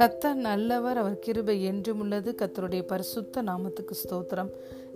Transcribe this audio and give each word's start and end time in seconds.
கத்தர் 0.00 0.34
நல்லவர் 0.34 0.96
அவர் 0.96 1.18
கிருபை 1.18 1.62
என்றும் 1.62 2.00
உள்ளது. 2.00 2.34
கத்தருடைய 2.38 2.82
பரிசுத்த 2.82 3.42
நாமத்துக்கு 3.42 3.94
ஸ்தோத்திரம். 4.02 4.50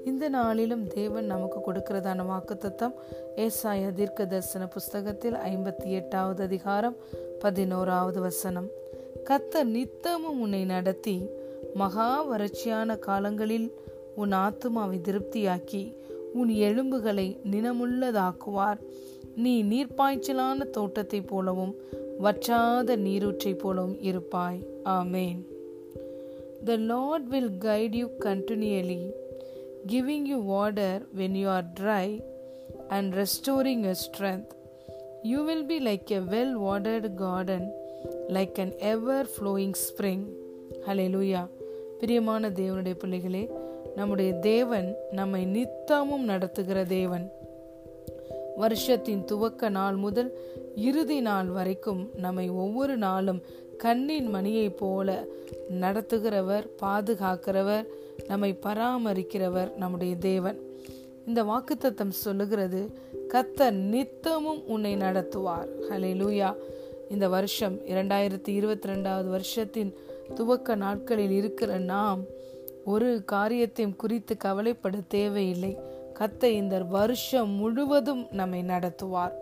இந்த 0.05 0.29
நாளிலும் 0.29 0.87
தேவன் 0.87 1.25
நமக்கு 1.25 1.59
கொடுக்கிறதான 1.67 2.25
வாக்குத்தத்தம் 2.31 2.95
ஏசாய 3.37 3.93
தீர்க்க 3.93 4.27
தரிசன 4.27 4.67
புஸ்தகத்தில் 4.67 5.33
ஐம்பத்தி 5.33 5.85
எட்டாவது 5.85 6.43
அதிகாரம் 6.43 6.97
பதினோராவது 7.39 8.21
வசனம். 8.21 8.69
கத்தர் 9.25 9.65
நித்தமும் 9.65 10.41
உன்னை 10.41 10.65
நடத்தி 10.65 11.27
மகா 11.75 12.31
வறட்சியான 12.31 12.99
காலங்களில் 12.99 13.75
உன் 14.15 14.31
ஆத்துமாவை 14.31 15.01
திருப்தியாக்கி 15.01 15.97
உன் 16.33 16.49
எலும்புகளை 16.49 17.29
நினமுள்ளதாக்குவார். 17.51 18.81
நீ 19.37 19.53
நீர்ப்பாய்ச்சலான 19.63 20.67
தோட்டத்தை 20.71 21.21
போலவும் 21.23 21.75
வற்றாத 22.21 22.97
நீரூற்றை 22.97 23.53
போலவும் 23.55 23.99
இருப்பாய் 24.03 24.61
ஆமேன் 24.91 25.41
the 26.65 26.77
lord 26.87 27.27
will 27.29 27.53
guide 27.61 27.95
you 27.95 28.07
continually 28.21 29.01
giving 29.87 30.27
you 30.27 30.39
water 30.47 31.03
when 31.17 31.37
you 31.37 31.49
are 31.49 31.69
dry 31.81 32.07
and 32.89 33.11
restoring 33.15 33.83
your 33.85 34.01
strength 34.05 34.53
you 35.23 35.41
will 35.45 35.67
be 35.67 35.79
like 35.81 36.11
a 36.11 36.23
well 36.27 36.57
watered 36.59 37.11
garden 37.15 37.69
like 38.29 38.59
an 38.59 38.75
ever 38.87 39.29
flowing 39.35 39.77
spring 39.85 40.25
hallelujah 41.09 41.43
பிரியமான 42.01 42.49
தேவனுடைய 42.55 42.95
பிள்ளைகளே 42.95 43.45
நம்முடைய 43.97 44.31
தேவன் 44.43 44.89
நம்மை 45.13 45.43
நித்தமும் 45.47 46.25
நடத்துகிற 46.25 46.79
தேவன் 46.85 47.27
வருஷத்தின் 48.57 49.25
துவக்க 49.25 49.69
நாள் 49.69 49.95
முதல் 49.95 50.39
இறுதி 50.77 51.21
நாள் 51.21 51.47
வரைக்கும் 51.47 52.11
நம்மை 52.17 52.49
ஒவ்வொரு 52.49 52.97
நாளும் 52.97 53.43
கண்ணின் 53.77 54.27
மணியை 54.27 54.71
போல 54.71 55.25
நடத்துகிறவர் 55.81 56.67
பாதுகாக்கிறவர் 56.83 57.87
நம்மை 58.27 58.59
பராமரிக்கிறவர் 58.63 59.77
நம்முடைய 59.77 60.17
தேவன். 60.17 60.59
இந்த 61.27 61.43
வாக்குத்தத்தம் 61.43 62.09
சொல்லுகிறது 62.09 62.99
கத்த 63.29 63.71
நித்தமும் 63.71 64.67
உன்னை 64.67 64.97
நடத்துவார். 64.97 65.69
ஹலே 65.91 66.13
லூயா 66.15 66.57
இந்த 67.11 67.29
வருஷம் 67.29 67.77
இரண்டாயிரத்தி 67.77 68.49
இருபத்தி 68.49 68.89
ரெண்டாவது 68.89 69.29
வருஷத்தின் 69.29 69.95
துவக்க 70.35 70.75
நாட்களில் 70.75 71.31
இருக்கிற 71.31 71.79
நாம் 71.79 72.21
ஒரு 72.85 73.23
காரியத்தையும் 73.25 73.97
குறித்து 73.97 74.37
கவலைப்பட 74.37 74.99
தேவையில்லை. 75.09 75.79
கத்த 76.19 76.45
இந்த 76.45 76.83
வருஷம் 76.83 77.51
முழுவதும் 77.51 78.27
நம்மை 78.31 78.61
நடத்துவார். 78.63 79.35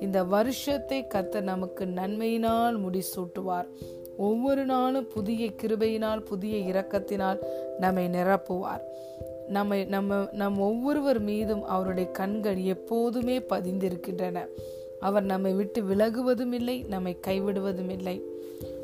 இந்த 0.00 0.24
வருஷத்தை 0.24 1.06
கத்த 1.14 1.40
நமக்கு 1.40 1.84
நன்மையினால் 1.84 2.76
முடிசூட்டுவார். 2.84 3.68
ஒவ்வொரு 4.16 4.64
நாளும் 4.64 5.08
புதிய 5.14 5.50
கிருபையினால் 5.62 6.20
புதிய 6.20 6.56
இரக்கத்தினால் 6.72 7.38
நம்மை 7.80 8.06
நிரப்புவார். 8.06 8.84
நம்மை 9.48 9.84
நம்ம 9.84 10.28
நம் 10.32 10.58
ஒவ்வொருவர் 10.60 11.20
மீதும் 11.20 11.64
அவருடைய 11.64 12.10
கண்கள் 12.10 12.56
எப்போதுமே 12.56 13.38
பதிந்திருக்கின்றன. 13.38 14.46
அவர் 15.00 15.22
நம்மை 15.22 15.52
விட்டு 15.52 15.82
விலகுவதும் 15.82 16.52
இல்லை 16.52 16.84
நம்மை 16.88 17.16
கைவிடுவதும் 17.26 17.90
இல்லை 17.90 18.22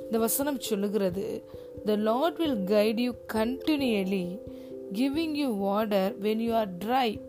இந்த 0.05 0.19
வசனம் 0.19 0.61
சொல்லுகிறது 0.61 1.43
the 1.85 1.95
lord 1.97 2.37
will 2.37 2.61
guide 2.67 3.01
you 3.01 3.13
continually 3.33 4.39
giving 4.93 5.35
you 5.35 5.49
water 5.57 6.15
when 6.23 6.37
you 6.37 6.55
are 6.55 6.69
dry 6.85 7.21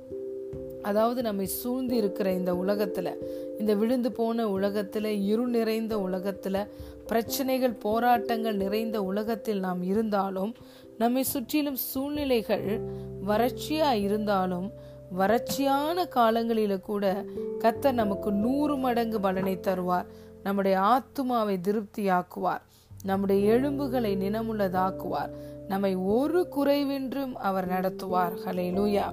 அதாவது 0.84 1.22
நம்மை 1.22 1.46
சூழ்ந்து 1.46 1.96
இருக்கிற 1.96 2.32
இந்த 2.32 2.56
உலகத்தில் 2.56 3.12
இந்த 3.60 3.74
விழுந்து 3.74 4.12
போன 4.12 4.50
உலகத்தில் 4.50 5.26
இரு 5.26 5.48
நிறைந்த 5.48 6.00
உலகத்தில் 6.00 6.62
பிரச்சனைகள் 7.08 7.74
போராட்டங்கள் 7.74 8.56
நிறைந்த 8.56 9.04
உலகத்தில் 9.04 9.60
நாம் 9.60 9.84
இருந்தாலும் 9.84 10.56
நம்மை 10.98 11.24
சுற்றிலும் 11.24 11.76
சூழ்நிலைகள் 11.76 12.82
வறட்சியாக 13.28 14.02
இருந்தாலும் 14.02 14.72
வறட்சியான 15.18 16.06
காலங்களில 16.16 16.82
கூட 16.82 17.26
கத்தர் 17.60 17.92
நமக்கு 17.92 18.32
நூறு 18.32 18.78
மடங்கு 18.78 19.20
பலனை 19.20 19.60
தருவார். 19.62 20.06
நம்முடைய 20.44 20.78
ஆத்துமாவை 20.78 21.58
திருப்தியாக்குவார். 21.68 22.62
நம்முடைய 23.04 23.54
எலும்புகளை 23.54 24.16
நினமுள்ளதாக்குவார். 24.16 25.30
நம்மை 25.68 25.96
ஒரு 25.96 26.48
குறைவின்றும் 26.56 27.34
அவர் 27.34 27.68
நடத்துவார். 27.68 28.34
ஹலே 28.46 28.66
லூயா 28.74 29.08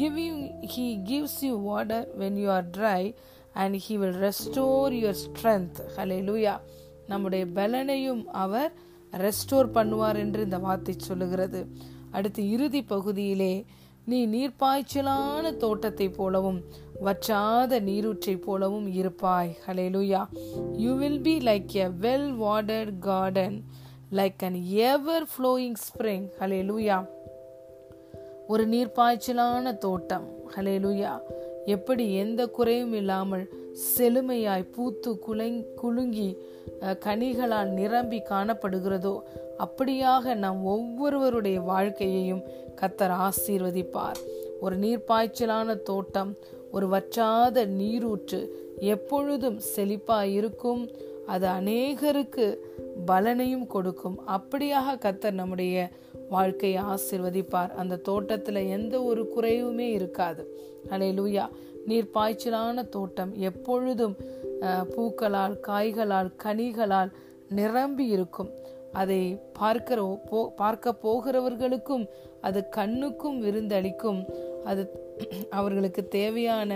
giving 0.00 0.36
he 0.74 0.86
gives 1.10 1.34
you 1.46 1.54
water 1.70 2.00
when 2.20 2.36
you 2.42 2.50
are 2.56 2.64
dry 2.78 3.02
and 3.62 3.74
he 3.84 3.94
will 4.02 4.16
restore 4.26 4.90
your 5.02 5.14
strength. 5.24 5.78
Hallelujah. 5.96 6.58
நம்முடைய 7.10 7.44
பலனையும் 7.58 8.22
அவர் 8.44 8.72
ரெஸ்டோர் 9.24 9.68
பண்ணுவார் 9.76 10.18
என்று 10.24 10.42
இந்த 10.42 10.58
வார்த்தை 10.58 10.94
சொல்லுகிறது. 11.08 11.60
அடுத்து 12.10 12.42
இறுதி 12.50 12.82
பகுதியிலே 12.92 13.54
நீ 14.10 14.18
நீர்ப்பாய்ச்சலான 14.32 15.52
தோட்டத்தை 15.56 16.08
போலவும் 16.18 16.60
வற்றாத 17.06 17.80
நீரூற்றை 17.88 18.34
போலவும் 18.46 18.88
இருப்பாய். 19.00 19.52
Hallelujah 19.66 20.22
you 20.84 20.92
will 21.02 21.20
be 21.20 21.34
like 21.50 21.72
a 21.84 21.88
well 22.04 22.28
watered 22.44 22.92
garden 23.08 23.56
like 24.20 24.44
an 24.48 24.58
ever 24.90 25.26
flowing 25.32 25.78
spring 25.86 26.26
hallelujah 26.40 26.98
ஒரு 28.48 28.64
நீர்ப்பாய்ச்சலான 28.68 29.72
தோட்டம். 29.78 30.26
ஹலேலுயா 30.54 31.12
எப்படி 31.74 32.04
எந்த 32.14 32.42
குறையும் 32.46 32.94
இல்லாமல் 32.94 33.44
செழுமையாய் 33.84 34.70
பூத்து 34.74 35.10
குலங் 35.26 35.60
குலுங்கி 35.74 36.28
கனிகளால் 37.06 37.70
நிரம்பி 37.78 38.18
காணப்படுகிறதோ 38.30 39.14
அப்படியாக 39.64 40.34
நாம் 40.34 40.60
ஒவ்வொருவருடைய 40.64 41.58
வாழ்க்கையையும் 41.60 42.42
கத்தர் 42.80 43.14
ஆசீர்வதிப்பார். 43.26 44.20
ஒரு 44.60 44.76
நீர்ப்பாய்ச்சலான 44.78 45.76
தோட்டம் 45.82 46.32
ஒரு 46.72 46.86
வற்றாத 46.88 47.64
நீரூற்று 47.80 48.40
எப்பொழுதும் 48.78 49.58
செழிப்பாய் 49.74 50.32
இருக்கும். 50.40 50.82
அது 51.26 51.46
அநேகருக்கு 51.48 52.46
பலனையும் 53.06 53.66
கொடுக்கும். 53.66 54.18
அப்படியாக 54.36 54.98
கத்தர் 55.04 55.40
நம்முடைய 55.40 55.76
வாழ்க்கையை 56.30 56.82
ஆசிர்வதிப்பார். 56.94 57.72
அந்த 57.80 58.00
தோட்டத்தில் 58.08 58.60
எந்த 58.76 58.94
ஒரு 59.02 59.22
குறைவுமே 59.34 59.88
இருக்காது. 59.98 60.42
அலை 60.94 61.10
லூயா 61.18 61.44
நீர் 61.88 62.12
பாய்ச்சலான 62.14 62.84
தோட்டம் 62.88 63.32
எப்பொழுதும் 63.48 64.14
பூக்களால் 64.94 65.56
காய்களால் 65.68 66.30
கனிகளால் 66.44 67.10
நிரம்பி 67.58 68.06
இருக்கும். 68.16 68.50
அதை 68.92 69.20
பார்க்கிற 69.58 70.00
போ 70.30 70.38
பார்க்க 70.60 70.94
போகிறவர்களுக்கும் 71.04 72.04
அது 72.40 72.60
கண்ணுக்கும் 72.68 73.38
விருந்தளிக்கும். 73.44 74.20
அது 74.64 74.82
அவர்களுக்கு 75.50 76.02
தேவையான 76.08 76.70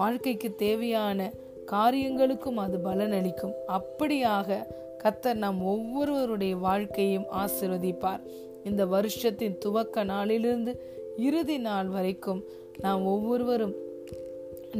வாழ்க்கைக்கு 0.00 0.48
தேவையான 0.64 1.30
காரியங்களுக்கும் 1.72 2.60
அது 2.64 2.76
பலனளிக்கும். 2.86 3.54
அப்படியாக 3.76 4.58
கத்தர் 5.02 5.42
நாம் 5.44 5.60
ஒவ்வொருவருடைய 5.72 6.54
வாழ்க்கையும் 6.56 7.28
ஆசிர்வதிப்பார். 7.42 8.22
இந்த 8.64 8.86
வருஷத்தின் 8.86 9.58
துவக்க 9.58 10.04
நாளிலிருந்து 10.04 10.72
இறுதி 11.16 11.58
நாள் 11.58 11.88
வரைக்கும் 11.88 12.44
நாம் 12.80 13.06
ஒவ்வொருவரும் 13.06 13.74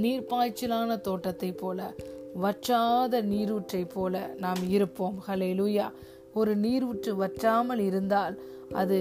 நீர்ப்பாய்ச்சலான 0.03 1.01
தோட்டத்தை 1.01 1.53
போல 1.53 1.95
வற்றாத 2.43 3.23
நீரூற்றை 3.23 3.85
போல 3.85 4.35
நாம் 4.39 4.63
இருப்போம். 4.69 5.23
ஹலே 5.29 5.51
லூயா 5.61 5.87
ஒரு 6.35 6.57
நீரூற்று 6.57 7.17
வற்றாமல் 7.17 7.79
இருந்தால் 7.79 8.43
அது 8.73 8.97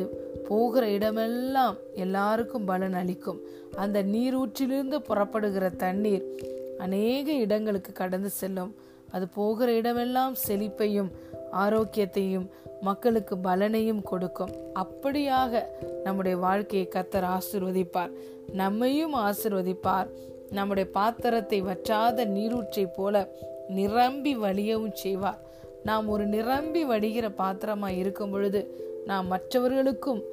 போகிற 0.48 0.90
இடமெல்லாம் 0.90 1.76
எல்லாருக்கும் 1.94 2.66
பலன் 2.66 2.94
அளிக்கும். 2.94 3.42
அந்த 3.76 4.04
நீரூற்றிலிருந்து 4.04 5.00
புறப்படுகிற 5.00 5.70
தண்ணீர் 5.70 6.26
அநேக 6.78 7.32
இடங்களுக்கு 7.32 7.92
கடந்து 7.92 8.30
செல்லும். 8.30 8.76
அது 9.12 9.28
போகிற 9.28 9.74
இடமெல்லாம் 9.74 10.36
செழிப்பையும் 10.48 11.12
ஆரோக்கியத்தையும் 11.52 12.50
மக்களுக்கு 12.82 13.36
பலனையும் 13.36 14.04
கொடுக்கும். 14.04 14.50
அப்படியாக 14.76 15.64
நம்முடைய 16.04 16.38
வாழ்க்கையை 16.38 16.90
கத்தர் 16.96 17.38
ஆசிர்வதிப்பார். 17.38 18.12
நம்மையும் 18.54 19.16
ஆசிர்வதிப்பார். 19.16 20.08
நம்முடைய 20.50 20.92
பாத்திரத்தை 20.92 21.62
வற்றாத 21.62 22.26
நீரூற்றை 22.26 22.86
போல 22.86 23.28
நிரம்பி 23.68 24.38
வழியவும் 24.38 24.94
செய்வார். 24.94 25.42
நாம் 25.84 26.08
ஒரு 26.08 26.26
நிரம்பி 26.26 26.86
வடிகிற 26.86 27.30
பாத்திரமா 27.38 27.98
இருக்கும் 27.98 28.32
பொழுது 28.32 28.88
நாம் 29.06 29.28
மற்றவர்களுக்கும் 29.28 30.24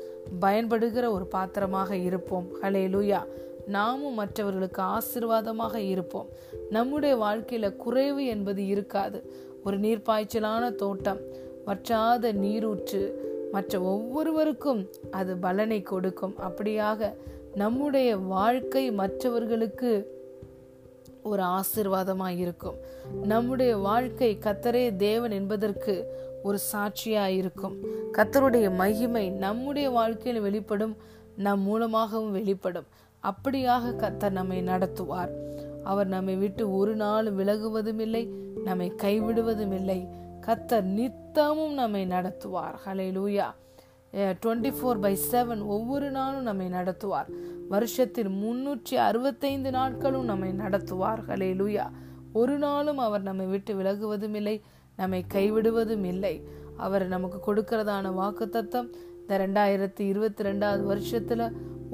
பயன்படுகிற 0.40 1.10
ஒரு 1.10 1.26
பாத்திரமாக 1.26 1.96
இருப்போம். 1.96 2.46
ஹலே 2.62 2.88
லூயா 2.88 3.24
நாமும் 3.66 4.14
மற்றவர்களுக்கு 4.14 4.82
ஆசிர்வாதமாக 4.82 5.74
இருப்போம். 5.74 6.28
நம்முடைய 6.70 7.16
வாழ்க்கையில 7.16 7.76
குறைவு 7.76 8.24
என்பது 8.24 8.66
இருக்காது. 8.66 9.32
ஒரு 9.66 9.78
நீர்ப்பாய்ச்சலான 9.80 10.74
தோட்டம். 10.74 11.20
வற்றாத 11.64 12.32
நீரூற்று. 12.32 13.00
மற்ற 13.52 13.80
ஒவ்வொருவருக்கும் 13.80 14.80
அது 15.10 15.32
பலனை 15.36 15.82
கொடுக்கும். 15.82 16.34
அப்படியாக 16.40 17.14
நம்முடைய 17.54 18.16
வாழ்க்கை 18.16 18.84
மற்றவர்களுக்கு 18.92 19.90
ஒரு 21.22 21.42
ஆசிர்வாதமாக 21.42 22.38
இருக்கும் 22.38 22.76
நம்முடைய 23.22 23.76
வாழ்க்கை 23.76 24.30
கத்தரே 24.44 24.84
தேவன் 24.96 25.30
என்பதற்கு 25.30 25.92
ஒரு 26.42 26.58
சாட்சியாக 26.58 27.30
இருக்கும் 27.30 27.76
கத்தருடைய 28.12 28.66
மகிமை 28.74 29.30
நம்முடைய 29.30 29.90
வாழ்க்கையில் 29.90 30.42
வெளிப்படும் 30.42 30.96
நம் 31.36 31.60
மூலமாகவும் 31.60 32.32
வெளிப்படும். 32.32 32.86
அப்படியாக 33.22 33.84
கத்தர் 34.02 34.36
நம்மை 34.38 34.58
நடத்துவார். 34.62 35.32
அவர் 35.90 36.08
நம்மை 36.14 36.34
விட்டு 36.36 36.64
ஒரு 36.78 36.94
நாள் 37.02 37.28
விலகுவதும் 37.38 38.00
இல்லை 38.06 38.22
நம்மை 38.64 38.88
கைவிடுவதும் 39.02 39.74
இல்லை 39.78 40.00
கத்தர் 40.46 40.88
நித்தமும் 40.98 41.74
நம்மை 41.80 42.02
நடத்துவார். 42.14 42.76
ஹலே 42.84 43.06
லூயா 43.16 43.46
டுவெண்ட்டி 44.42 44.70
ஃபோர் 44.76 45.00
பை 45.04 45.12
செவன் 45.30 45.62
ஒவ்வொரு 45.74 46.08
நாளும் 46.10 46.46
நம்மை 46.48 46.66
நடத்துவார். 46.76 47.28
வருஷத்தில் 47.72 48.30
முன்னூற்றி 48.42 48.94
அறுபத்தைந்து 49.08 49.70
நாட்களும் 49.70 50.28
நம்மை 50.30 50.50
நடத்துவார். 50.62 51.22
ஹலே 51.28 51.50
லூயா 51.60 51.86
ஒரு 52.40 52.54
நாளும் 52.58 53.00
அவர் 53.06 53.22
நம்மை 53.22 53.46
விட்டு 53.46 53.72
விலகுவதும் 53.74 54.36
இல்லை 54.40 54.56
நம்மை 55.00 55.20
கைவிடுவதும் 55.34 56.06
இல்லை 56.12 56.34
அவர் 56.84 57.04
நமக்கு 57.14 57.38
கொடுக்கிறதான 57.46 58.12
வாக்கு 58.14 58.46
தத்தம் 58.48 58.88
இந்த 59.20 59.38
ரெண்டாயிரத்தி 59.42 60.02
இருபத்தி 60.12 60.42
ரெண்டாவது 60.48 60.84
வருஷத்துல 60.92 61.42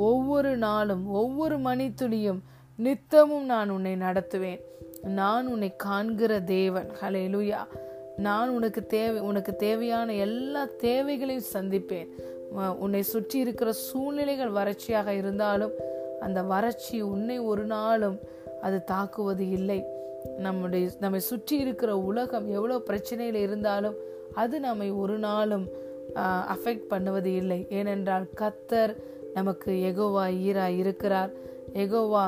ஒவ்வொரு 0.09 0.53
நாளும் 0.67 1.05
ஒவ்வொரு 1.21 1.57
மணித்துளியும் 1.59 2.41
நித்தமும் 2.79 3.47
நான் 3.53 3.71
உன்னை 3.71 3.95
நடத்துவேன். 3.97 4.61
நான் 5.19 5.47
உன்னை 5.53 5.71
காண்கிற 5.77 6.33
தேவன். 6.41 6.89
ஹலே 7.01 7.25
லூயா 7.35 7.61
நான் 8.27 8.51
உனக்கு 8.57 8.81
தேவை 8.87 9.21
உனக்கு 9.29 9.53
தேவையான 9.57 10.15
எல்லா 10.25 10.63
தேவைகளையும் 10.85 11.53
சந்திப்பேன். 11.53 12.09
உன்னை 12.85 13.03
சுற்றி 13.03 13.37
இருக்கிற 13.39 13.71
சூழ்நிலைகள் 13.87 14.57
வறட்சியாக 14.59 15.09
இருந்தாலும் 15.21 15.75
அந்த 16.21 16.41
வறட்சி 16.53 17.01
உன்னை 17.13 17.39
ஒரு 17.53 17.65
நாளும் 17.65 18.19
அது 18.61 18.79
தாக்குவது 18.85 19.45
இல்லை. 19.59 19.81
நம்முடைய 20.39 20.91
நம்மை 21.05 21.21
சுற்றி 21.31 21.55
இருக்கிற 21.59 21.93
உலகம் 22.11 22.47
எவ்வளோ 22.57 22.77
பிரச்சனையில் 22.89 23.41
இருந்தாலும் 23.47 23.97
அது 24.43 24.57
நம்மை 24.67 24.89
ஒரு 25.03 25.17
நாளும் 25.19 25.67
அஃபெக்ட் 26.55 26.87
பண்ணுவது 26.93 27.31
இல்லை. 27.41 27.61
ஏனென்றால் 27.79 28.27
கத்தர் 28.41 28.95
நமக்கு 29.35 29.73
எகோவா 29.91 30.25
ஈரா 30.49 30.67
இருக்கிறார். 30.83 31.33
எகோவா 31.85 32.25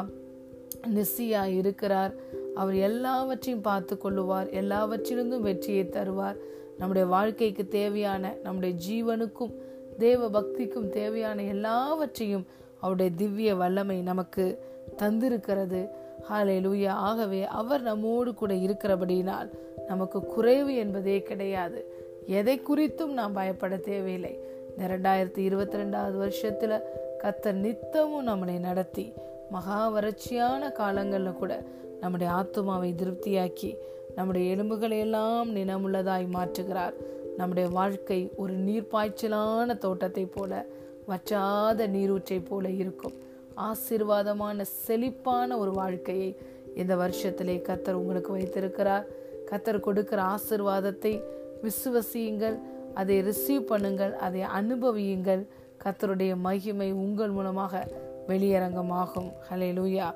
நிசியா 0.87 1.45
இருக்கிறார். 1.45 2.15
அவர் 2.55 2.75
எல்லாவற்றையும் 2.75 3.63
பார்த்து 3.63 3.99
கொள்ளுவார். 4.03 4.49
எல்லாவற்றிலிருந்தும் 4.51 5.41
வெற்றியை 5.41 5.85
தருவார். 5.85 6.37
நம்முடைய 6.79 7.09
வாழ்க்கைக்கு 7.09 7.69
தேவையான 7.69 8.35
நம்முடைய 8.43 8.75
ஜீவனுக்கும் 8.89 9.55
தேவ 9.99 10.41
பக்திக்கும் 10.41 10.89
தேவையான 10.89 11.43
எல்லாவற்றையும் 11.43 12.47
அவருடைய 12.81 13.11
திவ்ய 13.17 13.55
வல்லமை 13.55 14.01
நமக்கு 14.01 14.59
தந்திருக்கிறது. 14.99 15.89
ஹாலே 16.31 16.61
லூயா 16.61 16.89
ஆகவே 16.89 17.47
அவர் 17.47 17.83
நம்மோடு 17.83 18.35
கூட 18.35 18.55
இருக்கிறபடியினால் 18.55 19.51
நமக்கு 19.87 20.21
குறைவு 20.21 20.75
என்பதே 20.75 21.23
கிடையாது. 21.23 21.93
எதை 22.27 22.61
குறித்தும் 22.61 23.13
நாம் 23.13 23.33
பயப்பட 23.33 23.77
தேவையில்லை. 23.77 24.39
இந்த 24.71 24.97
ரெண்டாயிரத்தி 24.97 25.39
இருபத்தி 25.39 25.77
ரெண்டாவது 25.77 26.17
வருஷத்துல 26.25 26.81
கத்தர் 27.23 27.53
நித்தமும் 27.53 28.27
நம்மளை 28.27 28.59
நடத்தி 28.59 29.13
மகா 29.51 29.93
வறட்சியான 29.93 30.73
காலங்களில் 30.73 31.39
கூட 31.39 31.65
நம்முடைய 32.01 32.33
ஆத்மாவை 32.33 32.95
திருப்தியாக்கி 32.99 33.77
நம்முடைய 34.15 34.57
எலும்புகளை 34.57 34.99
எல்லாம் 34.99 35.55
நினமுள்ளதாய் 35.55 36.27
மாற்றுகிறார். 36.35 36.93
நம்முடைய 37.37 37.69
வாழ்க்கை 37.69 38.33
ஒரு 38.37 38.55
நீர்ப்பாய்ச்சலான 38.55 39.79
தோட்டத்தை 39.79 40.27
போல 40.27 40.67
வற்றாத 41.07 41.87
நீரூற்றை 41.87 42.41
போல 42.41 42.69
இருக்கும். 42.69 43.13
ஆசீர்வாதமான 43.57 44.61
செழிப்பான 44.63 45.59
ஒரு 45.59 45.71
வாழ்க்கையை 45.71 46.37
இந்த 46.75 46.97
வருஷத்திலே 46.97 47.57
கத்தர் 47.69 47.93
உங்களுக்கு 47.93 48.33
வைத்திருக்கிறார். 48.33 49.07
கத்தர் 49.51 49.81
கொடுக்கிற 49.81 50.23
ஆசிர்வாதத்தை 50.23 51.23
விசுவசியுங்கள் 51.63 52.59
அதை 52.95 53.23
ரிசீவ் 53.23 53.71
பண்ணுங்கள் 53.73 54.15
அதை 54.17 54.41
அனுபவியுங்கள். 54.41 55.47
கத்தருடைய 55.85 56.37
மகிமை 56.37 56.93
உங்கள் 56.93 57.31
மூலமாக 57.31 57.87
வெளியரங்கமாகும். 58.29 59.33
ஹலே 59.51 59.71
லூயா 59.79 60.15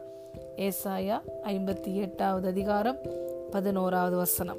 ஏசாயா 0.56 1.20
ஐம்பத்தி 1.42 1.94
எட்டாவது 1.94 2.48
அதிகாரம் 2.48 2.98
பதினோராவது 3.50 4.16
வசனம். 4.16 4.56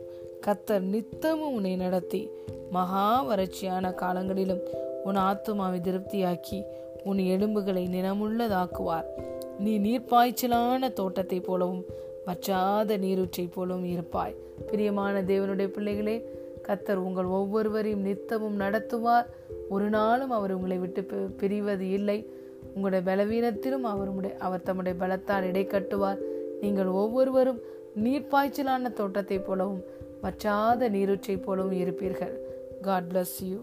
கத்தர் 0.47 0.79
நித்தமும் 0.79 1.53
உன்னை 1.53 1.75
நடத்தி 1.75 2.29
மகா 2.71 3.25
வறட்சியான 3.29 3.93
காலங்களிலும் 3.93 4.59
உன் 5.03 5.15
ஆத்துமாவை 5.15 5.79
திருப்தியாக்கி 5.81 6.63
உன் 7.03 7.17
எலும்புகளை 7.17 7.83
நினமுள்ளதாக்குவார். 7.87 9.05
நீ 9.59 9.79
நீர்ப்பாய்ச்சலான 9.79 10.93
தோட்டத்தை 10.93 11.39
போலவும் 11.39 11.85
வற்றாத 12.25 12.97
நீரூற்றை 12.97 13.45
போலவும் 13.45 13.85
இருப்பாய். 13.85 14.35
பிரியமான 14.67 15.21
தேவனுடைய 15.21 15.67
பிள்ளைகளே 15.67 16.29
கத்தர் 16.67 17.03
உங்கள் 17.07 17.25
ஒவ்வொருவரையும் 17.25 18.01
நித்தமும் 18.01 18.59
நடத்துவார். 18.59 19.25
ஒரு 19.69 19.89
நாளும் 19.89 20.29
அவர் 20.29 20.51
உங்களை 20.51 20.77
விட்டு 20.77 21.05
பிரிவது 21.39 21.91
இல்லை. 21.91 22.38
உங்களுடைய 22.79 23.03
பலவீனத்திலும் 23.09 23.85
அவர் 23.93 24.11
அவர் 24.47 24.67
தம்முடைய 24.67 24.95
பலத்தால் 25.01 25.47
இடை 25.49 25.63
கட்டுவார். 25.71 26.19
நீங்கள் 26.61 26.91
ஒவ்வொருவரும் 27.01 27.59
நீர்ப்பாய்ச்சலான 28.03 28.91
தோட்டத்தை 28.99 29.39
போலவும் 29.39 29.81
வற்றாத 30.23 30.89
நீருச்சை 30.95 31.35
போலவும் 31.41 31.79
இருப்பீர்கள். 31.83 32.35
காட் 32.87 33.09
பிளஸ் 33.11 33.37
யூ 33.49 33.59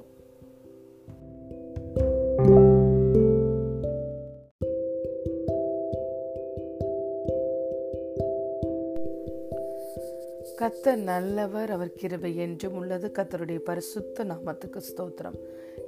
கத்தர் 10.61 11.01
நல்லவர் 11.09 11.71
அவர் 11.75 11.97
கிருபை 12.01 12.31
என்றும் 12.45 12.77
உள்ளது. 12.81 13.07
கத்தருடைய 13.17 13.59
பரிசுத்த 13.69 14.25
நாமத்துக்கு 14.31 14.81
ஸ்தோத்திரம். 14.89 15.37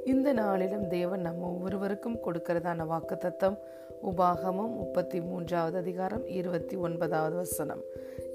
இந்த 0.09 0.33
நாளிலும் 0.33 0.89
தேவன் 0.89 1.21
நம்ம 1.21 1.47
ஒவ்வொருவருக்கும் 1.47 2.19
கொடுக்கிறதான 2.27 2.87
வாக்கு 2.87 3.17
தத்தம் 3.17 3.59
உபாகமம் 4.03 4.77
முப்பத்தி 4.77 5.21
மூன்றாவது 5.21 5.77
அதிகாரம் 5.77 6.27
இருபத்தி 6.27 6.77
ஒன்பதாவது 6.77 7.37
வசனம். 7.37 7.81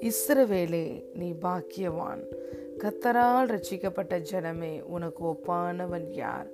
இஸ்ரவேலே 0.00 1.04
நீ 1.14 1.32
பாக்கியவான். 1.32 2.22
கத்தரால் 2.78 3.46
ரட்சிக்கப்பட்ட 3.46 4.24
ஜனமே 4.32 4.82
உனக்கு 4.82 5.24
ஒப்பானவன் 5.24 6.06
யார்? 6.08 6.46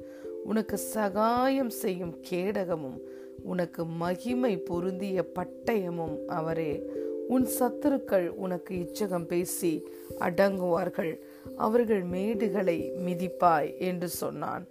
உனக்கு 0.45 0.77
சகாயம் 0.77 1.71
செய்யும் 1.71 2.17
கேடகமும் 2.31 2.99
உனக்கு 3.43 3.85
மகிமை 3.85 4.57
பொருந்திய 4.57 5.25
பட்டயமும் 5.35 6.25
அவரே. 6.25 6.91
உன் 7.29 7.47
சத்துருக்கள் 7.59 8.29
உனக்கு 8.29 8.75
இச்சகம் 8.75 9.27
பேசி 9.27 9.89
அடங்குவார்கள். 10.19 11.19
அவர்கள் 11.57 12.05
மேடுகளை 12.05 12.93
மிதிப்பாய் 13.07 13.79
என்று 13.79 14.09
சொன்னான். 14.09 14.67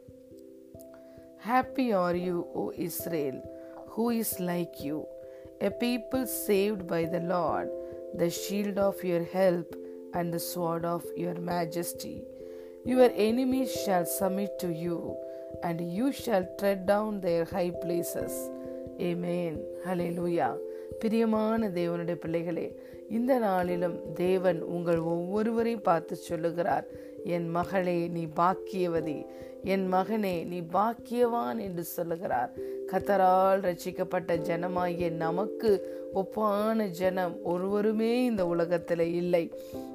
happy 1.49 1.87
are 2.03 2.19
you 2.27 2.37
O 2.55 2.65
Israel 2.87 3.41
who 3.95 4.07
is 4.21 4.37
like 4.51 4.77
you 4.89 4.99
a 5.61 5.73
people 5.85 6.25
saved 6.47 6.83
by 6.93 7.03
the 7.15 7.21
Lord 7.35 7.73
the 8.19 8.29
shield 8.41 8.81
of 8.87 9.03
your 9.11 9.29
help 9.35 9.75
and 10.13 10.33
the 10.37 10.41
sword 10.51 10.87
of 10.95 11.09
your 11.17 11.41
majesty 11.51 12.15
your 12.87 13.15
enemies 13.27 13.77
shall 13.85 14.09
submit 14.21 14.57
to 14.65 14.71
you 14.85 14.97
and 15.61 15.83
you 15.99 16.07
shall 16.23 16.49
tread 16.61 16.85
down 16.87 17.19
their 17.21 17.47
high 17.55 17.67
places 17.83 18.39
amen 19.09 19.59
hallelujah 20.17 20.49
பிரியமான 21.03 21.69
தேவனுடைய 21.71 22.17
பிள்ளைகளே 22.17 22.67
இந்த 23.11 23.33
நாளிலும் 23.41 23.97
தேவன் 24.17 24.61
உங்கள் 24.75 25.01
ஒவ்வொருவரையும் 25.13 25.87
பார்த்து 25.89 26.15
சொல்லுகிறார் 26.29 26.87
என் 27.24 27.50
மகளே 27.50 28.08
நீ 28.08 28.26
பாக்கியவதி. 28.26 29.26
என் 29.64 29.94
மகனே 29.94 30.46
நீ 30.46 30.62
பாக்கியவான் 30.62 31.60
என்று 31.60 31.84
சொல்லுகிறார். 31.84 32.52
கத்தரால் 32.92 33.60
ரசிக்கப்பட்ட 33.60 34.38
ஜனமாகிய 34.38 35.12
நமக்கு 35.12 35.98
ஒப்பான 36.16 36.88
ஜனம் 36.88 37.44
ஒருவருமே 37.44 38.24
இந்த 38.24 38.48
உலகத்தில் 38.48 39.00
இல்லை. 39.00 39.52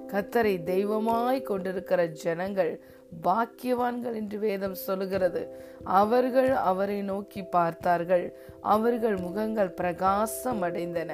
கத்தரை 0.07 0.62
தெய்வமாய் 0.62 1.43
கொண்டிருக்கிற 1.43 2.07
ஜனங்கள் 2.07 2.81
பாக்கியவான்கள் 3.23 4.14
என்று 4.14 4.38
வேதம் 4.38 4.75
சொல்லுகிறது. 4.75 5.42
அவர்கள் 5.85 6.50
அவரை 6.50 7.02
நோக்கி 7.02 7.42
பார்த்தார்கள். 7.42 8.26
அவர்கள் 8.61 9.16
முகங்கள் 9.16 9.75
பிரகாசம் 9.75 10.62
அடைந்தன 10.62 11.11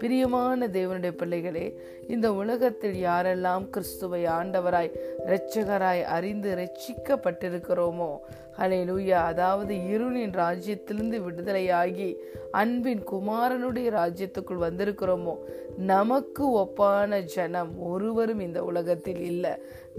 பிரியமான 0.00 0.66
தேவனுடைய 0.66 1.10
பிள்ளைகளே 1.10 1.66
இந்த 2.08 2.32
உலகத்தில் 2.32 2.96
யாரெல்லாம் 3.02 3.70
கிறிஸ்துவை 3.70 4.22
ஆண்டவராய் 4.26 4.90
இரட்சகராய் 5.26 6.02
அறிந்து 6.02 6.54
ரட்சிக்கப்பட்டிருக்கிறோமோ 6.54 8.10
ஹலே 8.58 8.84
லூயா 8.84 9.20
அதாவது 9.26 9.74
இருளின் 9.74 10.34
ராஜ்யத்திலிருந்து 10.34 11.18
விடுதலையாகி 11.18 12.16
அன்பின் 12.52 13.02
குமாரனுடைய 13.02 13.90
ராஜ்யத்துக்குள் 13.90 14.64
வந்திருக்கிறோமோ 14.66 15.34
நமக்கு 15.76 16.58
ஒப்பான 16.58 17.22
ஜனம் 17.22 17.82
ஒருவரும் 17.82 18.40
இந்த 18.40 18.64
உலகத்தில் 18.64 19.20
இல்லை. 19.20 19.50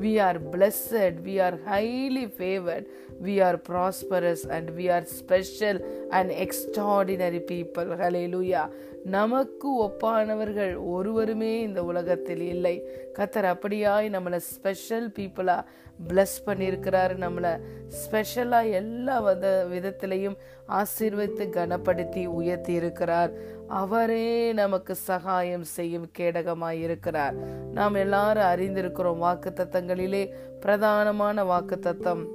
We 0.01 0.21
are 0.21 0.49
blessed 0.49 1.17
we 1.25 1.41
are 1.41 1.57
highly 1.63 2.31
favoured 2.37 2.85
we 3.23 3.43
are 3.43 3.61
prosperous 3.69 4.47
and 4.49 4.69
we 4.69 4.91
are 4.91 5.03
special 5.03 6.07
and 6.09 6.31
extraordinary 6.31 7.41
people 7.51 7.89
hallelujah 8.35 8.69
நமக்கு 9.03 9.83
ஒப்பானவர்கள் 9.83 10.85
ஒருவருமே 10.85 11.61
இந்த 11.61 11.83
உலகத்தில் 11.83 12.41
இல்லை. 12.41 12.81
கத்தர் 13.13 13.55
அப்படியாய் 13.55 14.07
நம்மளை 14.09 14.35
ஸ்பெஷல் 14.35 15.09
பீப்புளாக 15.09 15.65
பிளஸ் 16.07 16.37
பண்ணியிருக்கிறாரு. 16.45 17.13
நம்மளை 17.25 17.59
ஸ்பெஷலாக 17.87 18.65
எல்லா 18.65 19.19
வித 19.19 19.67
விதத்திலையும் 19.71 20.35
ஆசீர்வித்து 20.69 21.49
கனப்படுத்தி 21.49 22.25
உயர்த்தி 22.25 22.73
இருக்கிறார். 22.73 23.31
அவரே 23.67 24.53
நமக்கு 24.53 24.95
சகாயம் 24.95 25.63
செய்யும் 25.63 26.07
கேடகமாய் 26.17 26.79
இருக்கிறார். 26.79 27.35
நாம் 27.71 27.93
எல்லாரும் 27.93 28.43
அறிந்திருக்கிறோம் 28.43 29.17
வாக்கு 29.17 29.53
தத்தங்களிலே 29.55 30.33
பிரதானமான 30.61 31.45
வாக்கு 31.45 31.79
தத்தம் 31.79 32.27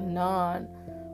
நான் 0.00 0.68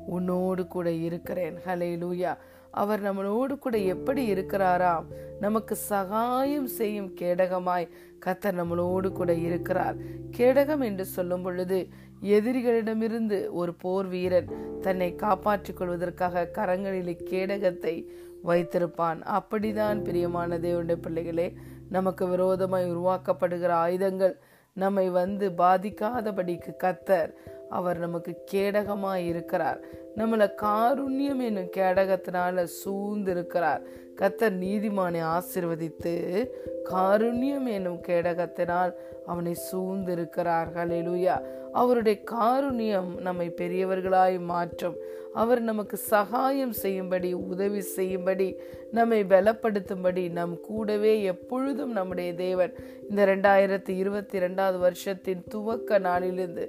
உன்னோடு 0.07 0.67
கூட 0.67 0.91
இருக்கிறேன். 0.91 1.57
ஹலே 1.67 1.97
லூயா 1.97 2.37
அவர் 2.71 3.03
நம்மளோடு 3.03 3.59
கூட 3.59 3.79
எப்படி 3.79 4.33
இருக்கிறாராம்? 4.33 5.05
நமக்கு 5.41 5.75
சகாயம் 5.75 6.67
செய்யும் 6.67 7.15
கேடகமாய் 7.21 7.89
கத்தர் 8.27 8.59
நம்மளோடு 8.61 9.13
கூட 9.13 9.35
இருக்கிறார். 9.35 9.97
கேடகம் 10.37 10.85
என்று 10.85 11.05
சொல்லும் 11.05 11.43
பொழுது 11.43 11.89
எதிரிகளிடமிருந்து 12.23 13.51
ஒரு 13.51 13.75
போர் 13.75 14.07
வீரன் 14.07 14.81
தன்னை 14.81 15.15
காப்பாற்றிக் 15.15 15.77
கொள்வதற்காக 15.77 16.51
கரங்களிலே 16.53 17.17
கேடகத்தை 17.31 18.05
வைத்திருப்பான். 18.45 19.41
அப்படிதான் 19.41 20.05
பிரியமான 20.05 20.59
தேவனுடைய 20.59 20.97
பிள்ளைகளே 21.03 21.55
நமக்கு 21.91 22.29
விரோதமாய் 22.29 22.93
உருவாக்கப்படுகிற 22.93 23.69
ஆயுதங்கள் 23.69 24.39
நம்மை 24.73 25.11
வந்து 25.11 25.49
பாதிக்காதபடிக்கு 25.49 26.73
கத்தர் 26.83 27.33
அவர் 27.69 27.99
நமக்கு 27.99 28.45
கேடகமாய் 28.53 29.27
இருக்கிறார். 29.27 29.81
நம்மளை 30.17 30.51
காருண்யம் 30.63 31.41
என்னும் 31.41 31.71
கேடகத்தினால 31.77 32.65
சூழ்ந்து 32.65 33.31
இருக்கிறார் 33.31 33.83
கத்தர் 34.17 34.57
நீதிமானை 34.65 35.23
ஆசிர்வதித்து 35.25 36.47
காருண்யம் 36.85 37.69
என்னும் 37.69 38.01
கேடகத்தினால் 38.09 38.93
அவனை 39.27 39.57
சூழ்ந்திருக்கிறார்கள் 39.73 40.89
எழுயா 40.89 41.43
அவருடைய 41.81 42.17
காருண்யம் 42.31 43.11
நம்மை 43.27 43.47
பெரியவர்களாய் 43.61 44.39
மாற்றும். 44.53 44.97
அவர் 45.43 45.61
நமக்கு 45.61 45.97
சகாயம் 46.13 46.75
செய்யும்படி 46.83 47.31
உதவி 47.53 47.81
செய்யும்படி 47.97 48.49
நம்மை 48.97 49.19
பலப்படுத்தும்படி 49.33 50.25
நம் 50.39 50.55
கூடவே 50.61 51.13
எப்பொழுதும் 51.33 51.93
நம்முடைய 51.93 52.31
தேவன். 52.45 52.73
இந்த 53.09 53.21
ரெண்டாயிரத்தி 53.33 53.93
இருபத்தி 54.03 54.39
ரெண்டாவது 54.45 54.79
வருஷத்தின் 54.87 55.43
துவக்க 55.49 55.99
நாளிலிருந்து 56.07 56.65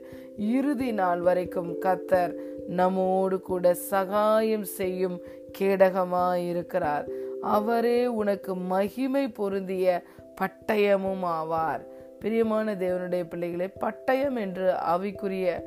இறுதி 0.57 0.89
நாள் 1.01 1.21
வரைக்கும் 1.27 1.71
கத்தர் 1.85 2.33
நம்மோடு 2.79 3.39
கூட 3.49 3.73
சகாயம் 3.91 4.67
செய்யும் 4.79 5.17
கேடகமாய் 5.59 6.43
இருக்கிறார் 6.51 7.07
அவரே 7.57 7.99
உனக்கு 8.21 8.53
மகிமை 8.73 9.25
பொருந்திய 9.39 9.87
பட்டயமும் 10.41 11.25
ஆவார். 11.37 11.83
பிரியமான 12.19 12.75
தேவனுடைய 12.75 13.23
பிள்ளைகளை 13.29 13.69
பட்டயம் 13.79 14.39
என்று 14.39 14.71
ஆவிக்குரிய 14.71 15.63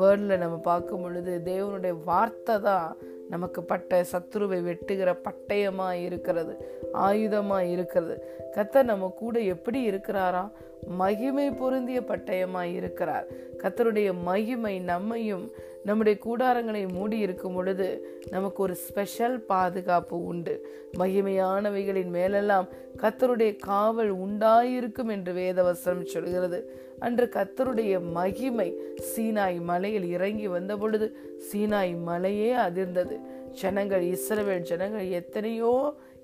வேர்டில் 0.00 0.36
நம்ம 0.36 0.56
பார்க்கும் 0.56 1.02
பொழுது 1.02 1.40
தேவனுடைய 1.44 2.04
வார்த்தை 2.04 2.60
தான் 2.60 2.96
நமக்கு 3.30 3.62
பட்ட 3.62 4.04
சத்ருவை 4.12 4.58
வெட்டுகிற 4.62 5.16
பட்டயமா 5.24 5.92
இருக்கிறது 5.92 6.84
ஆயுதமா 6.94 7.70
இருக்கிறது. 7.70 8.24
கத்தர் 8.54 8.82
நம்ம 8.82 9.12
கூட 9.18 9.38
எப்படி 9.38 9.90
இருக்கிறாரா? 9.90 10.50
மகிமை 10.86 11.50
பொருந்திய 11.50 12.00
பட்டயமா 12.00 12.62
இருக்கிறார். 12.62 13.26
கத்தருடைய 13.58 14.14
மகிமை 14.22 14.80
நம்மையும் 14.80 15.52
நம்முடைய 15.86 16.16
கூடாரங்களை 16.24 16.80
மூடி 16.96 17.18
இருக்கும் 17.26 17.56
பொழுது 17.56 17.86
நமக்கு 18.34 18.60
ஒரு 18.66 18.74
ஸ்பெஷல் 18.86 19.36
பாதுகாப்பு 19.50 20.16
உண்டு. 20.30 20.54
மகிமையானவைகளின் 21.00 22.10
மேலெல்லாம் 22.16 22.66
கத்தருடைய 23.02 23.52
காவல் 23.68 24.12
உண்டாயிருக்கும் 24.24 25.12
என்று 25.16 25.32
வேதவசனம் 25.40 26.10
சொல்கிறது. 26.14 26.60
அன்று 27.06 27.26
கத்தருடைய 27.36 27.94
மகிமை 28.18 28.68
சீனாய் 29.10 29.58
மலையில் 29.70 30.08
இறங்கி 30.16 30.48
வந்த 30.56 30.72
பொழுது 30.82 31.08
சீனாய் 31.48 31.94
மலையே 32.10 32.50
அதிர்ந்தது. 32.66 33.16
ஜனங்கள் 33.62 34.04
இஸ்ரவேல் 34.14 34.68
ஜனங்கள் 34.70 35.08
எத்தனையோ 35.20 35.72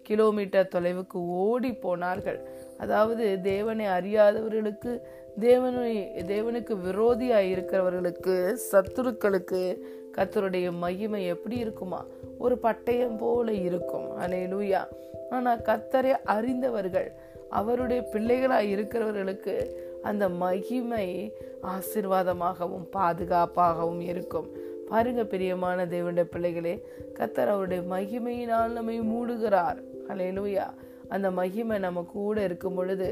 கிலோமீட்டர் 0.09 0.73
தொலைவுக்கு 0.75 1.19
ஓடி 1.45 1.73
போனார்கள். 1.85 2.41
அதாவது 2.85 3.25
தேவனை 3.43 3.87
அறியாதவர்களுக்கு 3.99 4.93
தேவனு 5.41 5.85
தேவனுக்கு 6.27 6.77
விரோதியாக 6.87 7.51
இருக்கிறவர்களுக்கு 7.53 8.57
சத்துருக்களுக்கு 8.73 9.79
கத்தருடைய 10.17 10.73
மகிமை 10.73 11.27
எப்படி 11.27 11.57
இருக்குமா? 11.57 12.05
ஒரு 12.39 12.59
பட்டயம் 12.63 13.17
போல 13.17 13.53
இருக்கும். 13.53 14.19
அலே 14.19 14.41
லூயா 14.53 14.87
ஆனால் 15.31 15.59
கத்தரை 15.59 16.11
அறிந்தவர்கள் 16.25 17.13
அவருடைய 17.51 18.03
பிள்ளைகளாக 18.03 18.63
இருக்கிறவர்களுக்கு 18.63 19.77
அந்த 20.03 20.29
மகிமை 20.29 21.33
ஆசிர்வாதமாகவும் 21.63 22.87
பாதுகாப்பாகவும் 22.93 24.01
இருக்கும். 24.01 24.51
பாருங்க 24.89 25.25
பிரியமான 25.25 25.85
தேவனுடைய 25.85 26.23
பிள்ளைகளே 26.23 26.85
கத்தர் 27.15 27.47
அவருடைய 27.47 27.83
மகிமையினால் 27.91 28.73
நம்மை 28.73 29.01
மூடுகிறார். 29.01 29.79
அலையிலூயா 30.09 30.67
அந்த 31.15 31.29
மகிமை 31.39 31.77
நம்ம 31.85 32.03
கூட 32.13 32.37
இருக்கும் 32.49 32.77
பொழுது 32.79 33.09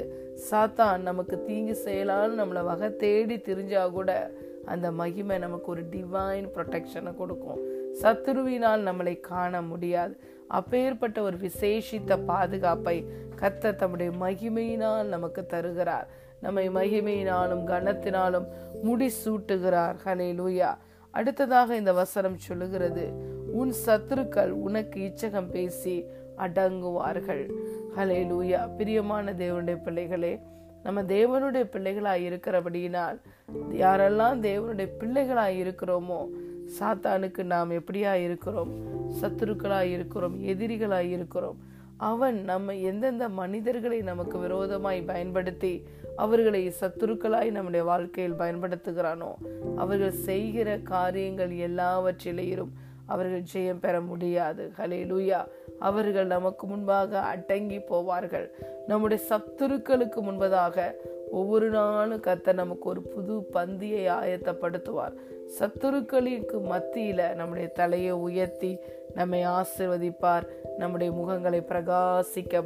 சாத்தான் 0.49 1.07
நமக்கு 1.09 1.37
தீங்கு 1.49 1.75
செய்யலாம்னு 1.85 2.41
நம்மளை 2.41 2.63
வகை 2.71 2.89
தேடி 3.05 3.37
தெரிஞ்சா 3.49 3.83
கூட 3.97 4.11
அந்த 4.73 4.87
மகிமை 5.01 5.37
நமக்கு 5.45 5.69
ஒரு 5.75 5.83
டிவைன் 5.95 6.47
ப்ரொடெக்ஷனை 6.57 7.13
கொடுக்கும். 7.21 7.61
சத்துருவினால் 8.03 8.87
நம்மளை 8.89 9.15
காண 9.31 9.63
முடியாது. 9.71 10.15
அப்பேற்பட்ட 10.59 11.19
ஒரு 11.23 11.37
விசேஷித்த 11.47 12.17
பாதுகாப்பை 12.31 12.97
கத்த 13.41 13.75
தம்முடைய 13.81 14.11
மகிமையினால் 14.25 15.13
நமக்கு 15.15 15.43
தருகிறார். 15.47 16.09
நம்மை 16.45 16.65
மகிமையினாலும் 16.79 17.65
கனத்தினாலும் 17.71 18.47
முடி 18.83 19.09
சூட்டுகிறார் 19.23 19.99
ஹலே 20.05 20.29
லூயா 20.41 20.71
அடுத்ததாக 21.15 21.77
இந்த 21.81 21.93
வசனம் 22.03 22.39
சொல்லுகிறது 22.47 23.05
உன் 23.61 23.73
சத்துருக்கள் 23.87 24.53
உனக்கு 24.67 24.99
இச்சகம் 25.09 25.51
பேசி 25.57 25.97
அடங்குவார்கள். 26.45 27.45
ஹலே 27.97 28.19
லூயா 28.33 28.77
பிரியமான 28.77 29.33
தேவனுடைய 29.33 29.83
பிள்ளைகளே 29.83 30.39
நம்ம 30.83 31.03
தேவனுடைய 31.03 31.65
பிள்ளைகளாய் 31.73 32.27
இருக்கிறபடியினால் 32.29 33.21
யாரெல்லாம் 33.71 34.41
தேவனுடைய 34.41 34.89
பிள்ளைகளாய் 35.01 35.59
இருக்கிறோமோ 35.61 36.27
சாத்தானுக்கு 36.79 37.43
நாம் 37.43 37.71
எப்படியா 37.71 38.13
இருக்கிறோம்? 38.13 38.71
சத்துருக்களாய் 39.21 39.91
இருக்கிறோம் 39.91 40.45
எதிரிகளாய் 40.45 41.11
இருக்கிறோம். 41.11 41.57
அவன் 41.97 42.45
நம்ம 42.45 42.75
எந்தெந்த 42.75 43.29
மனிதர்களை 43.29 44.01
நமக்கு 44.01 44.39
விரோதமாய் 44.39 45.03
பயன்படுத்தி 45.03 45.83
அவர்களை 46.17 46.73
சத்துருக்களாய் 46.81 47.51
நம்முடைய 47.51 47.85
வாழ்க்கையில் 47.85 48.35
பயன்படுத்துகிறானோ 48.35 49.35
அவர்கள் 49.77 50.11
செய்கிற 50.11 50.79
காரியங்கள் 50.79 51.51
எல்லாவற்றிலேயும் 51.51 52.69
அவர்கள் 53.11 53.49
ஜெயம் 53.53 53.83
பெற 53.85 54.01
முடியாது. 54.01 54.71
ஹலே 54.79 55.01
லூயா 55.13 55.41
அவர்கள் 55.79 56.27
நமக்கு 56.27 56.65
முன்பாக 56.67 57.19
அடங்கி 57.33 57.79
போவார்கள். 57.79 58.47
நம்முடைய 58.87 59.21
சத்துருக்களுக்கு 59.29 60.21
முன்பதாக 60.29 60.77
ஒவ்வொரு 61.31 61.69
நாளும் 61.71 62.23
கத்த 62.23 62.53
நமக்கு 62.53 62.87
ஒரு 62.89 63.03
புது 63.03 63.35
பந்தியை 63.53 64.05
ஆயத்தப்படுத்துவார். 64.21 65.15
சத்துருக்களுக்கு 65.59 66.59
மத்தியில 66.73 67.35
நம்முடைய 67.35 67.69
தலையை 67.69 68.11
உயர்த்தி 68.11 68.73
நம்மை 69.15 69.41
ஆசிர்வதிப்பார். 69.47 70.47
நம்முடைய 70.79 71.11
முகங்களை 71.13 71.61
பிரகாசிக்க 71.73 72.63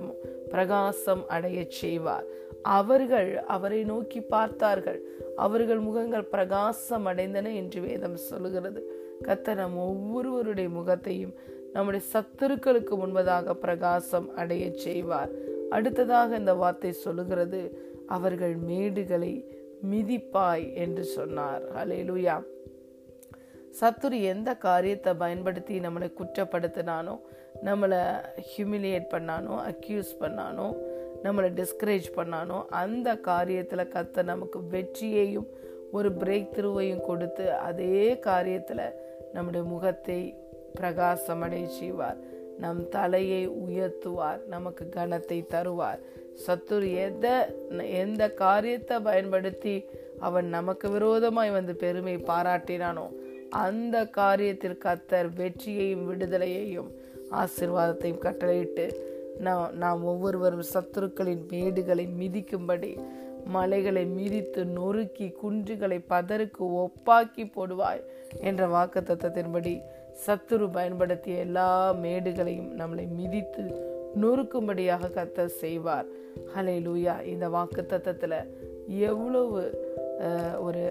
பிரகாசம் 0.48 1.22
அடைய 1.28 1.64
செய்வார். 1.68 2.26
அவர்கள் 2.62 3.30
அவரை 3.56 3.80
நோக்கி 3.84 4.20
பார்த்தார்கள். 4.34 5.00
அவர்கள் 5.36 5.80
முகங்கள் 5.88 6.30
பிரகாசம் 6.34 7.06
அடைந்தன 7.06 7.48
என்று 7.54 7.80
வேதம் 7.80 8.16
சொல்லுகிறது. 8.16 8.80
கத்த 9.22 9.54
நம் 9.54 9.76
ஒவ்வொருவருடைய 9.76 10.68
முகத்தையும் 10.68 11.34
நம்முடைய 11.72 12.04
சத்துருக்களுக்கு 12.12 12.94
முன்பதாக 12.96 13.54
பிரகாசம் 13.54 14.34
அடைய 14.34 14.72
செய்வார். 14.74 15.30
அடுத்ததாக 15.70 16.36
இந்த 16.36 16.54
வார்த்தை 16.54 16.92
சொல்லுகிறது 16.92 17.60
அவர்கள் 18.06 18.56
மேடுகளை 18.56 19.44
மிதிப்பாய் 19.90 20.74
என்று 20.74 21.04
சொன்னார். 21.04 21.62
அலையிலுயா 21.76 22.42
சத்துரு 23.80 24.22
எந்த 24.22 24.56
காரியத்தை 24.56 25.14
பயன்படுத்தி 25.14 25.80
நம்மளை 25.80 26.12
குற்றப்படுத்தினானோ 26.18 27.18
நம்மளை 27.64 28.02
ஹியூமிலியேட் 28.50 29.08
பண்ணானோ 29.12 29.54
அக்யூஸ் 29.70 30.12
பண்ணானோ 30.20 30.74
நம்மளை 31.22 31.50
டிஸ்கரேஜ் 31.54 32.08
பண்ணானோ 32.16 32.66
அந்த 32.68 33.14
காரியத்தில் 33.14 33.88
கத்த 33.88 34.22
நமக்கு 34.22 34.58
வெற்றியையும் 34.70 35.46
ஒரு 35.92 36.12
பிரேக் 36.12 36.54
திருவையும் 36.54 37.00
கொடுத்து 37.00 37.54
அதே 37.54 38.18
காரியத்தில் 38.26 38.94
நம்முடைய 39.34 39.64
முகத்தை 39.66 40.20
பிரகாசமடை 40.78 41.62
செய்வார். 41.78 42.18
நம் 42.58 42.82
தலையை 42.88 43.42
உயர்த்துவார். 43.66 44.40
நமக்கு 44.46 44.84
கனத்தை 44.96 45.38
தருவார். 45.54 46.02
சத்துரு 46.46 46.88
எதை 47.06 47.34
எந்த 48.02 48.22
காரியத்தை 48.42 48.96
பயன்படுத்தி 49.00 49.74
அவன் 50.18 50.48
நமக்கு 50.48 50.86
விரோதமாய் 50.90 51.50
வந்து 51.50 51.74
பெருமை 51.76 52.16
பாராட்டினானோ 52.30 53.06
அந்த 53.64 53.96
காரியத்தில் 54.16 54.82
கத்தர் 54.84 55.28
வெற்றியையும் 55.40 56.06
விடுதலையையும் 56.10 56.90
ஆசிர்வாதத்தையும் 57.40 58.24
கட்டளையிட்டு 58.26 58.86
நாம் 59.38 59.70
நாம் 59.74 60.02
ஒவ்வொருவரும் 60.04 60.66
சத்துருக்களின் 60.74 61.44
மேடுகளை 61.50 62.04
மிதிக்கும்படி 62.20 62.90
மலைகளை 63.46 64.04
மிதித்து 64.06 64.64
நொறுக்கி 64.64 65.34
குன்றுகளை 65.42 65.98
பதருக்கு 66.08 66.64
ஒப்பாக்கி 66.82 67.44
போடுவாய் 67.56 68.02
என்ற 68.40 68.66
வாக்கு 68.66 69.00
தத்தத்தின்படி 69.00 69.82
சத்துரு 70.26 70.72
பயன்படுத்திய 70.72 71.36
எல்லா 71.36 71.92
மேடுகளையும் 71.92 72.70
நம்மளை 72.80 73.08
மிதித்து 73.08 73.92
நொறுக்கும்படியாக 74.20 75.08
கத்த 75.08 75.44
செய்வார். 75.44 76.06
ஹலே 76.56 76.76
லூயா 76.86 77.24
இந்த 77.24 77.48
வாக்கு 77.48 77.82
தத்தத்தில் 77.82 78.38
எவ்வளவு 78.86 79.82
ஒரு 80.60 80.82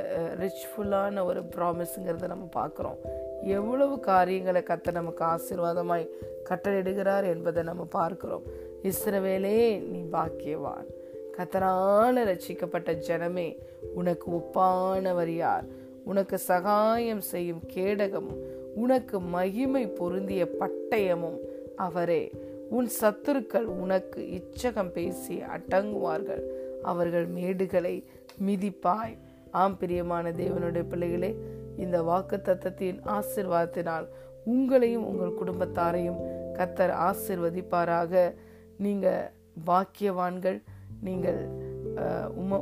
ரிச்ஃபுல்லான 0.41 1.23
ஒரு 1.25 1.41
ப்ராமிஸுங்கிறத 1.55 2.27
நம்ம 2.27 2.47
பார்க்குறோம். 2.55 2.99
எவ்வளவு 3.43 3.99
காரியங்களை 3.99 4.63
கத்த 4.67 4.91
நமக்கு 4.91 5.23
ஆசீர்வாதமாய் 5.25 6.09
கட்டளையிடுகிறார் 6.49 7.25
என்பதை 7.25 7.63
நம்ம 7.63 7.83
பார்க்கிறோம். 7.83 8.43
இஸ்ரவேலே 8.83 9.81
நீ 9.87 10.01
பாக்கியவான். 10.11 10.87
கத்தரால 11.37 12.23
ரட்சிக்கப்பட்ட 12.23 13.01
ஜனமே 13.07 13.57
உனக்கு 13.93 14.31
ஒப்பானவர் 14.31 15.33
யார்? 15.35 15.65
உனக்கு 16.03 16.37
சகாயம் 16.37 17.21
செய்யும் 17.21 17.61
கேடகமும் 17.73 18.41
உனக்கு 18.75 19.19
மகிமை 19.19 19.87
பொருந்திய 19.87 20.47
பட்டயமும் 20.59 21.37
அவரே. 21.75 22.31
உன் 22.69 22.89
சத்துருக்கள் 23.01 23.63
உனக்கு 23.63 24.21
இச்சகம் 24.21 24.91
பேசி 24.91 25.41
அடங்குவார்கள். 25.41 26.41
அவர்கள் 26.81 27.27
மேடுகளை 27.29 28.03
மிதிப்பாய். 28.45 29.17
ஆம் 29.51 29.77
பிரியமான 29.77 30.31
தேவனுடைய 30.31 30.83
பிள்ளைகளே 30.89 31.37
இந்த 31.77 32.01
வாக்கு 32.01 32.41
தத்தத்தின் 32.43 32.99
ஆசிர்வாதத்தினால் 33.05 34.07
உங்களையும் 34.45 35.05
உங்கள் 35.09 35.37
குடும்பத்தாரையும் 35.43 36.19
கத்தர் 36.53 36.93
ஆசிர்வதிப்பாராக. 37.07 38.33
நீங்கள் 38.77 39.29
பாக்கியவான்கள் 39.67 40.61
நீங்கள் 41.07 41.39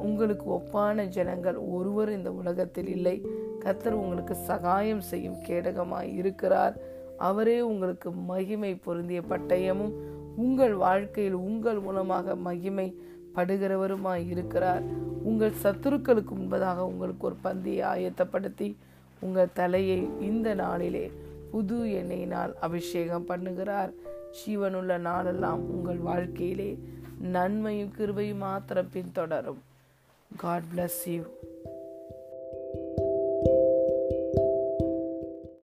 உங்களுக்கு 0.05 0.45
ஒப்பான 0.55 1.03
ஜனங்கள் 1.15 1.57
ஒருவர் 1.75 2.09
இந்த 2.15 2.29
உலகத்தில் 2.39 2.89
இல்லை. 2.95 3.17
கத்தர் 3.63 3.95
உங்களுக்கு 4.01 4.35
சகாயம் 4.49 5.03
செய்யும் 5.09 5.39
கேடகமாய் 5.47 6.09
இருக்கிறார். 6.21 6.75
அவரே 7.29 7.57
உங்களுக்கு 7.71 8.09
மகிமை 8.31 8.71
பொருந்திய 8.85 9.21
பட்டயமும் 9.31 9.93
உங்கள் 10.43 10.75
வாழ்க்கையில் 10.85 11.37
உங்கள் 11.49 11.79
மூலமாக 11.85 12.35
மகிமை 12.47 12.87
படுகிறவருமாய் 13.35 14.23
இருக்கிறார். 14.33 14.85
உங்கள் 15.29 15.59
சத்துருக்களுக்கு 15.63 16.33
முன்பதாக 16.37 16.85
உங்களுக்கு 16.91 17.27
ஒரு 17.29 17.37
பந்தியை 17.47 17.83
ஆயத்தப்படுத்தி 17.93 18.69
உங்கள் 19.25 19.55
தலையை 19.59 19.99
இந்த 20.29 20.49
நாளிலே 20.63 21.05
புது 21.51 21.77
எண்ணெயினால் 21.99 22.53
அபிஷேகம் 22.67 23.27
பண்ணுகிறார். 23.31 23.91
ஜீவனுள்ள 24.39 24.91
நாளெல்லாம் 25.09 25.61
உங்கள் 25.75 26.01
வாழ்க்கையிலே 26.09 26.71
நன்மையும் 27.29 27.93
கிருபையும் 27.97 28.43
மாத்திரம் 28.45 28.91
பின்தொடரும் 28.93 29.61
காட் 30.31 30.69
பிளஸ் 30.73 31.01
யூ 31.07 31.23